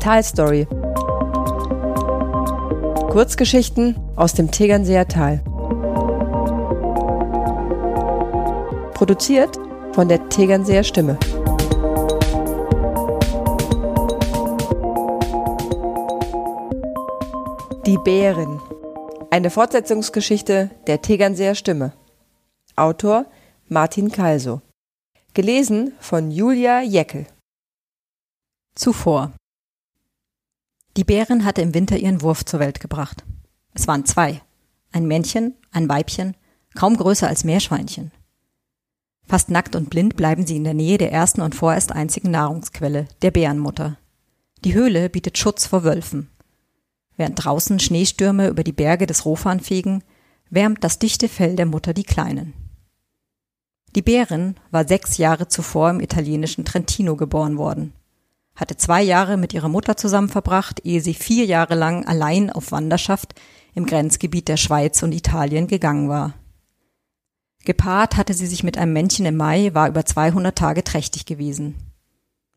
[0.00, 0.66] Talstory.
[3.10, 5.42] Kurzgeschichten aus dem Tegernseer Tal.
[8.94, 9.58] Produziert
[9.92, 11.18] von der Tegernseer Stimme.
[17.84, 18.58] Die Bären.
[19.30, 21.92] Eine Fortsetzungsgeschichte der Tegernseer Stimme.
[22.74, 23.26] Autor
[23.68, 24.62] Martin Kalso.
[25.34, 27.26] Gelesen von Julia Jeckel.
[28.74, 29.32] Zuvor.
[31.00, 33.24] Die Bärin hatte im Winter ihren Wurf zur Welt gebracht.
[33.72, 34.42] Es waren zwei.
[34.92, 36.36] Ein Männchen, ein Weibchen,
[36.74, 38.12] kaum größer als Meerschweinchen.
[39.26, 43.08] Fast nackt und blind bleiben sie in der Nähe der ersten und vorerst einzigen Nahrungsquelle,
[43.22, 43.96] der Bärenmutter.
[44.62, 46.28] Die Höhle bietet Schutz vor Wölfen.
[47.16, 50.04] Während draußen Schneestürme über die Berge des Rofan fegen,
[50.50, 52.52] wärmt das dichte Fell der Mutter die Kleinen.
[53.96, 57.94] Die Bärin war sechs Jahre zuvor im italienischen Trentino geboren worden
[58.54, 62.72] hatte zwei Jahre mit ihrer Mutter zusammen verbracht, ehe sie vier Jahre lang allein auf
[62.72, 63.34] Wanderschaft
[63.74, 66.34] im Grenzgebiet der Schweiz und Italien gegangen war.
[67.64, 71.76] Gepaart hatte sie sich mit einem Männchen im Mai, war über 200 Tage trächtig gewesen.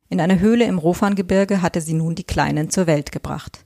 [0.10, 3.66] In einer Höhle im Rofangebirge hatte sie nun die Kleinen zur Welt gebracht.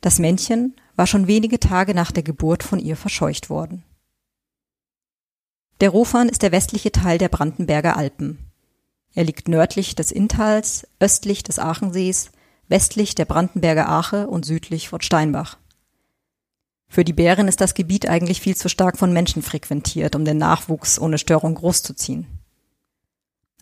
[0.00, 3.84] Das Männchen war schon wenige Tage nach der Geburt von ihr verscheucht worden.
[5.80, 8.45] Der Rofan ist der westliche Teil der Brandenberger Alpen.
[9.16, 12.32] Er liegt nördlich des Inntals, östlich des Aachensees,
[12.68, 15.56] westlich der Brandenberger Ache und südlich von Steinbach.
[16.86, 20.36] Für die Bären ist das Gebiet eigentlich viel zu stark von Menschen frequentiert, um den
[20.36, 22.26] Nachwuchs ohne Störung großzuziehen.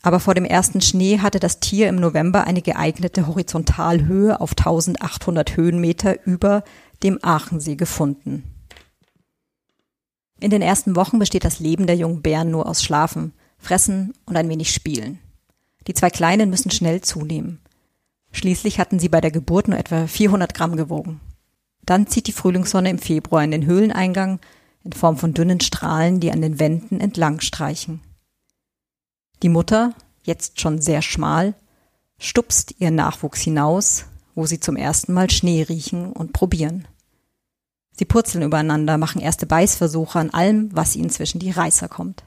[0.03, 5.57] Aber vor dem ersten Schnee hatte das Tier im November eine geeignete Horizontalhöhe auf 1800
[5.57, 6.65] Höhenmeter über
[7.05, 8.43] dem Aachensee gefunden.
[10.41, 14.37] In den ersten Wochen besteht das Leben der jungen Bären nur aus Schlafen, Fressen und
[14.37, 15.21] ein wenig Spielen.
[15.87, 17.61] Die zwei Kleinen müssen schnell zunehmen.
[18.33, 21.21] Schließlich hatten sie bei der Geburt nur etwa 400 Gramm gewogen.
[21.85, 24.41] Dann zieht die Frühlingssonne im Februar in den Höhleneingang
[24.83, 28.01] in Form von dünnen Strahlen, die an den Wänden entlang streichen.
[29.43, 31.55] Die Mutter, jetzt schon sehr schmal,
[32.19, 36.89] stupst ihren Nachwuchs hinaus, wo sie zum ersten Mal Schnee riechen und probieren.
[37.97, 42.25] Sie purzeln übereinander, machen erste Beißversuche an allem, was ihnen zwischen die Reißer kommt.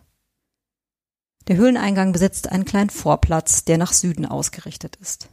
[1.48, 5.30] Der Höhleneingang besitzt einen kleinen Vorplatz, der nach Süden ausgerichtet ist.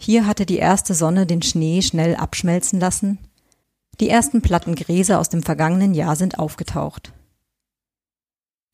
[0.00, 3.18] Hier hatte die erste Sonne den Schnee schnell abschmelzen lassen.
[4.00, 7.12] Die ersten Platten Gräser aus dem vergangenen Jahr sind aufgetaucht.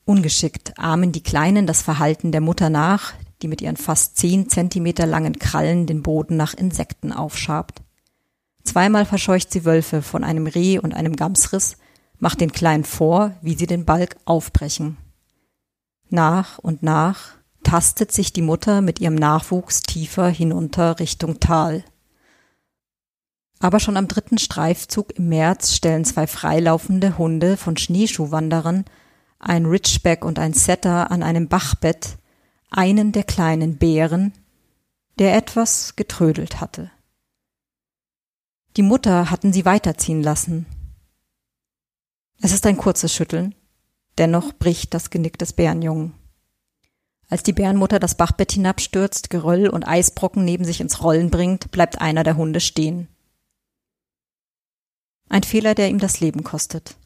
[0.05, 5.07] Ungeschickt ahmen die Kleinen das Verhalten der Mutter nach, die mit ihren fast zehn Zentimeter
[5.07, 7.83] langen Krallen den Boden nach Insekten aufschabt.
[8.65, 11.77] Zweimal verscheucht sie Wölfe von einem Reh und einem Gamsriss,
[12.19, 14.97] macht den Kleinen vor, wie sie den Balk aufbrechen.
[16.13, 21.85] Nach und nach tastet sich die Mutter mit ihrem Nachwuchs tiefer hinunter Richtung Tal.
[23.61, 28.85] Aber schon am dritten Streifzug im März stellen zwei freilaufende Hunde von Schneeschuhwanderern,
[29.39, 32.19] ein Ridgeback und ein Setter an einem Bachbett,
[32.71, 34.35] einen der kleinen Bären,
[35.19, 36.91] der etwas getrödelt hatte.
[38.77, 40.67] Die Mutter hatten sie weiterziehen lassen.
[42.43, 43.55] Es ist ein kurzes Schütteln,
[44.19, 46.15] Dennoch bricht das Genick des Bärenjungen.
[47.33, 51.99] Als die Bärenmutter das Bachbett hinabstürzt, Geröll und Eisbrocken neben sich ins Rollen bringt, bleibt
[51.99, 53.09] einer der Hunde stehen.
[55.31, 56.97] Ein Fehler, der ihm das Leben kostet.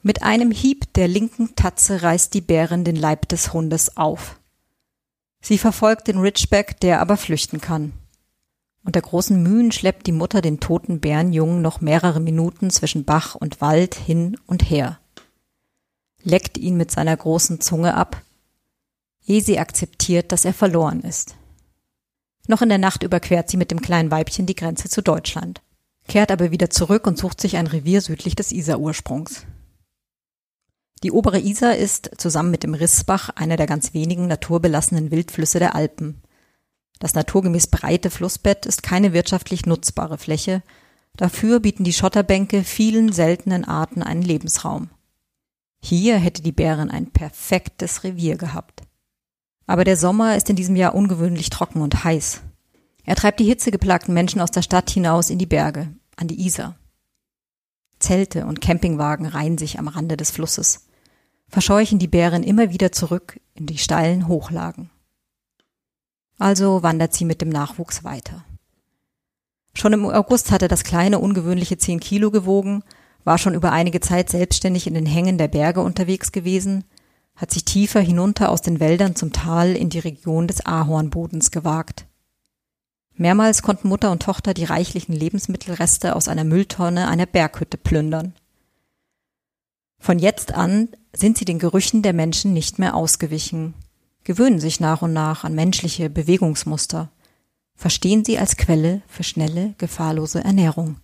[0.00, 4.40] Mit einem Hieb der linken Tatze reißt die Bärin den Leib des Hundes auf.
[5.42, 7.92] Sie verfolgt den Ridgeback, der aber flüchten kann.
[8.84, 13.60] Unter großen Mühen schleppt die Mutter den toten Bärenjungen noch mehrere Minuten zwischen Bach und
[13.60, 14.98] Wald hin und her
[16.24, 18.22] leckt ihn mit seiner großen Zunge ab,
[19.26, 21.36] ehe sie akzeptiert, dass er verloren ist.
[22.46, 25.62] Noch in der Nacht überquert sie mit dem kleinen Weibchen die Grenze zu Deutschland,
[26.08, 29.46] kehrt aber wieder zurück und sucht sich ein Revier südlich des Isar-Ursprungs.
[31.02, 35.74] Die obere Isar ist zusammen mit dem Rissbach einer der ganz wenigen naturbelassenen Wildflüsse der
[35.74, 36.22] Alpen.
[36.98, 40.62] Das naturgemäß breite Flussbett ist keine wirtschaftlich nutzbare Fläche,
[41.16, 44.90] dafür bieten die Schotterbänke vielen seltenen Arten einen Lebensraum.
[45.86, 48.84] Hier hätte die Bärin ein perfektes Revier gehabt.
[49.66, 52.40] Aber der Sommer ist in diesem Jahr ungewöhnlich trocken und heiß.
[53.04, 56.76] Er treibt die hitzegeplagten Menschen aus der Stadt hinaus in die Berge, an die Isar.
[57.98, 60.86] Zelte und Campingwagen reihen sich am Rande des Flusses,
[61.48, 64.88] verscheuchen die Bären immer wieder zurück in die steilen Hochlagen.
[66.38, 68.42] Also wandert sie mit dem Nachwuchs weiter.
[69.74, 72.82] Schon im August hatte das kleine ungewöhnliche zehn Kilo gewogen
[73.24, 76.84] war schon über einige Zeit selbstständig in den Hängen der Berge unterwegs gewesen,
[77.34, 82.06] hat sich tiefer hinunter aus den Wäldern zum Tal in die Region des Ahornbodens gewagt.
[83.16, 88.34] Mehrmals konnten Mutter und Tochter die reichlichen Lebensmittelreste aus einer Mülltonne einer Berghütte plündern.
[89.98, 93.74] Von jetzt an sind sie den Gerüchen der Menschen nicht mehr ausgewichen,
[94.24, 97.10] gewöhnen sich nach und nach an menschliche Bewegungsmuster,
[97.76, 100.96] verstehen sie als Quelle für schnelle, gefahrlose Ernährung.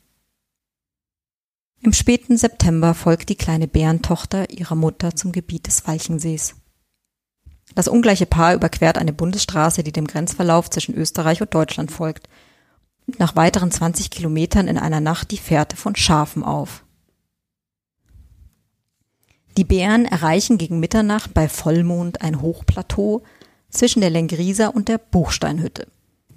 [1.83, 6.57] Im späten September folgt die kleine Bärentochter ihrer Mutter zum Gebiet des Walchensees.
[7.75, 12.29] Das ungleiche Paar überquert eine Bundesstraße, die dem Grenzverlauf zwischen Österreich und Deutschland folgt,
[13.07, 16.85] und nach weiteren 20 Kilometern in einer Nacht die Fährte von Schafen auf.
[19.57, 23.23] Die Bären erreichen gegen Mitternacht bei Vollmond ein Hochplateau
[23.71, 25.87] zwischen der Lengrisa und der Buchsteinhütte.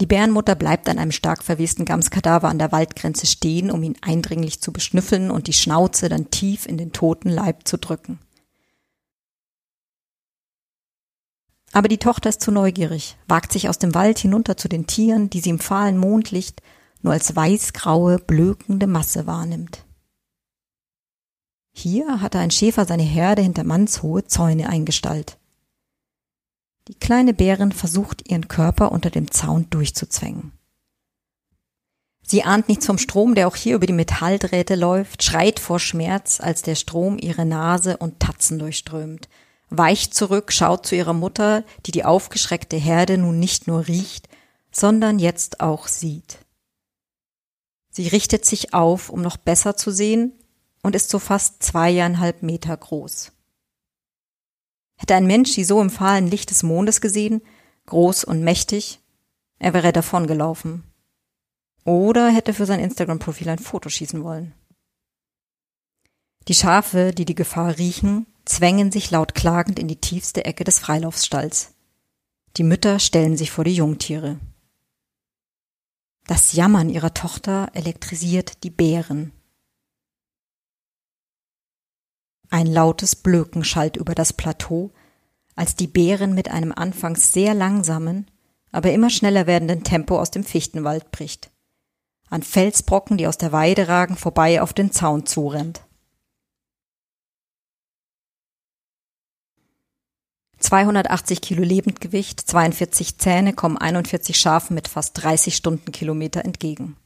[0.04, 4.60] Die Bärenmutter bleibt an einem stark verwesten Gamskadaver an der Waldgrenze stehen, um ihn eindringlich
[4.60, 8.20] zu beschnüffeln und die Schnauze dann tief in den toten Leib zu drücken.
[11.72, 15.30] Aber die Tochter ist zu neugierig, wagt sich aus dem Wald hinunter zu den Tieren,
[15.30, 16.62] die sie im fahlen Mondlicht
[17.02, 19.86] nur als weißgraue, blökende Masse wahrnimmt.
[21.72, 25.38] Hier hatte ein Schäfer seine Herde hinter mannshohe Zäune eingestallt.
[26.88, 30.52] Die kleine Bärin versucht, ihren Körper unter dem Zaun durchzuzwängen.
[32.26, 36.40] Sie ahnt nichts vom Strom, der auch hier über die Metalldrähte läuft, schreit vor Schmerz,
[36.40, 39.28] als der Strom ihre Nase und Tatzen durchströmt,
[39.70, 44.30] weicht zurück, schaut zu ihrer Mutter, die die aufgeschreckte Herde nun nicht nur riecht,
[44.72, 46.40] sondern jetzt auch sieht.
[47.92, 50.34] Sie richtet sich auf, um noch besser zu sehen,
[50.82, 53.32] und ist so fast zweieinhalb Meter groß.
[55.04, 57.42] Hätte ein Mensch sie so im fahlen Licht des Mondes gesehen,
[57.88, 59.02] groß und mächtig,
[59.60, 60.86] er wäre davongelaufen.
[61.84, 64.54] Oder hätte für sein Instagram-Profil ein Foto schießen wollen.
[66.48, 70.80] Die Schafe, die die Gefahr riechen, zwängen sich laut klagend in die tiefste Ecke des
[70.80, 71.74] Freilaufsstalls.
[72.56, 74.40] Die Mütter stellen sich vor die Jungtiere.
[76.28, 79.34] Das Jammern ihrer Tochter elektrisiert die Bären.
[82.54, 84.92] Ein lautes Blöken schallt über das Plateau,
[85.56, 88.30] als die Bären mit einem anfangs sehr langsamen,
[88.72, 91.50] aber immer schneller werdenden Tempo aus dem Fichtenwald bricht.
[92.30, 95.82] An Felsbrocken, die aus der Weide ragen, vorbei auf den Zaun zurennt.
[100.60, 106.98] 280 Kilo Lebendgewicht, 42 Zähne kommen 41 Schafen mit fast 30 Stundenkilometer entgegen.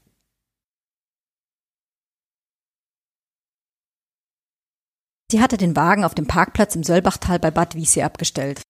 [5.30, 8.62] Sie hatte den Wagen auf dem Parkplatz im Söllbachtal bei Bad Wiessee abgestellt.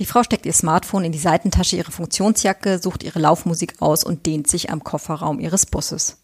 [0.00, 4.26] Die Frau steckt ihr Smartphone in die Seitentasche ihrer Funktionsjacke, sucht ihre Laufmusik aus und
[4.26, 6.18] dehnt sich am Kofferraum ihres Busses.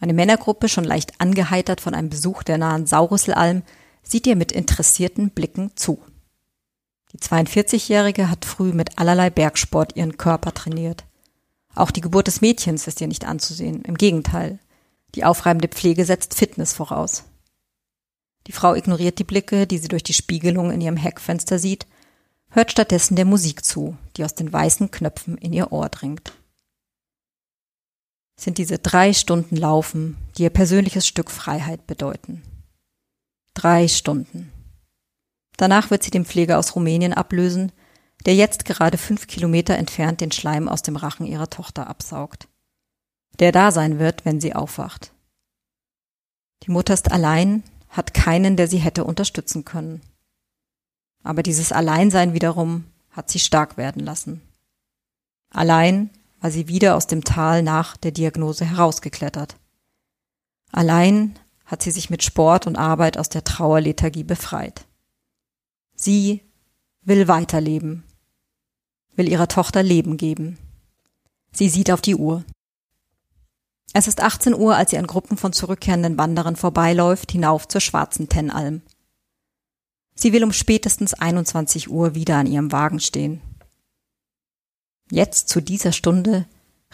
[0.00, 3.62] Eine Männergruppe, schon leicht angeheitert von einem Besuch der nahen Saurüsselalm,
[4.02, 6.02] sieht ihr mit interessierten Blicken zu.
[7.12, 11.04] Die 42-Jährige hat früh mit allerlei Bergsport ihren Körper trainiert.
[11.74, 13.82] Auch die Geburt des Mädchens ist ihr nicht anzusehen.
[13.82, 14.58] Im Gegenteil.
[15.14, 17.24] Die aufreibende Pflege setzt Fitness voraus.
[18.46, 21.86] Die Frau ignoriert die Blicke, die sie durch die Spiegelung in ihrem Heckfenster sieht,
[22.50, 26.32] hört stattdessen der Musik zu, die aus den weißen Knöpfen in ihr Ohr dringt.
[28.38, 32.42] Sind diese drei Stunden Laufen, die ihr persönliches Stück Freiheit bedeuten.
[33.54, 34.50] Drei Stunden.
[35.56, 37.70] Danach wird sie den Pfleger aus Rumänien ablösen,
[38.26, 42.48] der jetzt gerade fünf Kilometer entfernt den Schleim aus dem Rachen ihrer Tochter absaugt.
[43.38, 45.12] Der da sein wird, wenn sie aufwacht.
[46.64, 47.62] Die Mutter ist allein,
[47.92, 50.00] hat keinen, der sie hätte unterstützen können.
[51.22, 54.40] Aber dieses Alleinsein wiederum hat sie stark werden lassen.
[55.50, 59.56] Allein war sie wieder aus dem Tal nach der Diagnose herausgeklettert.
[60.72, 64.86] Allein hat sie sich mit Sport und Arbeit aus der Trauerlethargie befreit.
[65.94, 66.40] Sie
[67.02, 68.02] will weiterleben,
[69.14, 70.58] will ihrer Tochter Leben geben.
[71.52, 72.44] Sie sieht auf die Uhr.
[73.92, 78.28] Es ist 18 Uhr, als sie an Gruppen von zurückkehrenden Wanderern vorbeiläuft, hinauf zur schwarzen
[78.28, 78.80] Tennalm.
[80.14, 83.40] Sie will um spätestens 21 Uhr wieder an ihrem Wagen stehen.
[85.10, 86.46] Jetzt zu dieser Stunde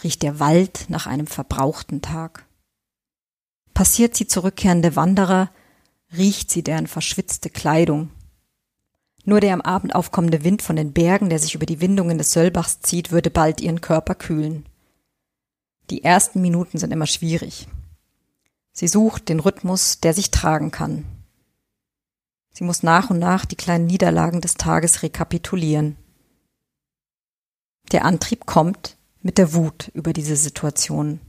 [0.02, 2.46] riecht der Wald nach einem verbrauchten Tag.
[3.74, 5.50] Passiert sie zurückkehrende Wanderer,
[6.16, 8.10] riecht sie deren verschwitzte Kleidung.
[9.24, 12.32] Nur der am Abend aufkommende Wind von den Bergen, der sich über die Windungen des
[12.32, 14.64] Söllbachs zieht, würde bald ihren Körper kühlen.
[15.90, 17.66] Die ersten Minuten sind immer schwierig.
[18.72, 21.04] Sie sucht den Rhythmus, der sich tragen kann.
[22.52, 25.96] Sie muss nach und nach die kleinen Niederlagen des Tages rekapitulieren.
[27.92, 31.20] Der Antrieb kommt mit der Wut über diese Situation.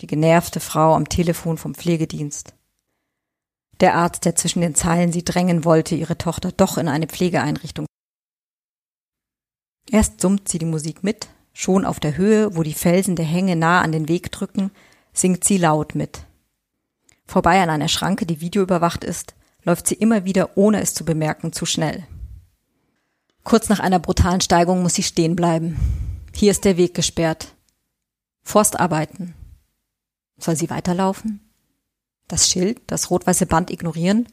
[0.00, 2.54] Die genervte Frau am Telefon vom Pflegedienst.
[3.80, 7.86] Der Arzt, der zwischen den Zeilen sie drängen wollte, ihre Tochter doch in eine Pflegeeinrichtung.
[9.90, 13.56] Erst summt sie die Musik mit, Schon auf der Höhe, wo die Felsen der Hänge
[13.56, 14.70] nah an den Weg drücken,
[15.14, 16.26] singt sie laut mit.
[17.24, 21.54] Vorbei an einer Schranke, die videoüberwacht ist, läuft sie immer wieder, ohne es zu bemerken,
[21.54, 22.06] zu schnell.
[23.42, 25.80] Kurz nach einer brutalen Steigung muss sie stehen bleiben.
[26.34, 27.54] Hier ist der Weg gesperrt.
[28.42, 29.32] Forstarbeiten.
[30.36, 31.40] Soll sie weiterlaufen?
[32.28, 34.28] Das Schild, das rot-weiße Band ignorieren?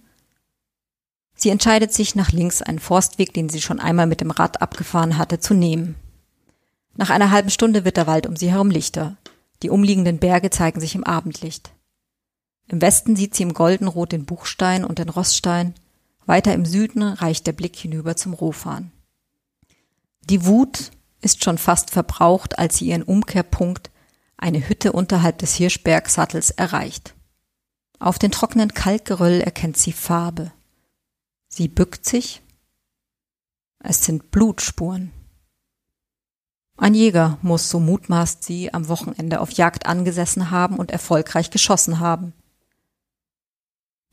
[1.36, 5.18] Sie entscheidet sich, nach links einen Forstweg, den sie schon einmal mit dem Rad abgefahren
[5.18, 5.96] hatte, zu nehmen.
[6.96, 9.18] Nach einer halben Stunde wird der Wald um sie herum lichter.
[9.62, 11.72] Die umliegenden Berge zeigen sich im Abendlicht.
[12.68, 15.74] Im Westen sieht sie im Goldenrot den Buchstein und den Rossstein.
[16.26, 18.92] Weiter im Süden reicht der Blick hinüber zum Rohfahren.
[20.30, 23.92] Die Wut ist schon fast verbraucht, als sie ihren Umkehrpunkt,
[24.38, 27.16] eine Hütte unterhalb des Hirschbergsattels, erreicht.
[28.00, 30.52] Auf den trockenen Kalkgeröll erkennt sie Farbe.
[31.48, 32.42] Sie bückt sich.
[33.80, 35.12] Es sind Blutspuren.
[36.76, 42.00] Ein Jäger muss, so mutmaßt sie, am Wochenende auf Jagd angesessen haben und erfolgreich geschossen
[42.00, 42.34] haben.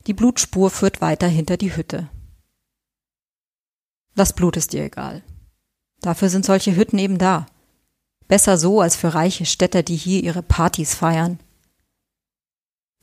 [0.07, 2.09] Die Blutspur führt weiter hinter die Hütte.
[4.15, 5.23] Das Blut ist ihr egal.
[6.01, 7.45] Dafür sind solche Hütten eben da.
[8.27, 11.39] Besser so als für reiche Städter, die hier ihre Partys feiern.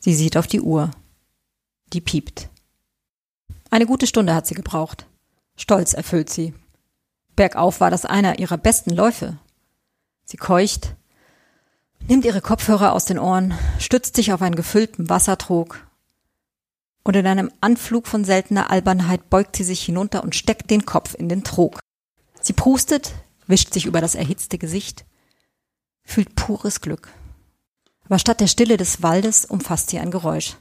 [0.01, 0.91] Sie sieht auf die Uhr.
[1.93, 2.49] Die piept.
[3.71, 5.07] Eine gute Stunde hat sie gebraucht.
[5.57, 6.55] Stolz erfüllt sie.
[7.37, 9.39] Bergauf war das einer ihrer besten Läufe.
[10.31, 10.95] Sie keucht,
[12.07, 15.89] nimmt ihre Kopfhörer aus den Ohren, stützt sich auf einen gefüllten Wassertrog
[17.03, 21.15] und in einem Anflug von seltener Albernheit beugt sie sich hinunter und steckt den Kopf
[21.15, 21.81] in den Trog.
[22.43, 23.15] Sie prustet,
[23.47, 25.07] wischt sich über das erhitzte Gesicht,
[26.05, 27.09] fühlt pures Glück.
[28.05, 30.59] Aber statt der Stille des Waldes umfasst sie ein Geräusch.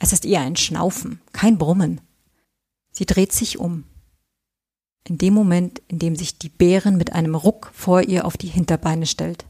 [0.00, 2.00] Es ist eher ein Schnaufen, kein Brummen.
[2.90, 3.84] Sie dreht sich um.
[5.08, 8.48] In dem Moment, in dem sich die Bärin mit einem Ruck vor ihr auf die
[8.48, 9.46] Hinterbeine stellt.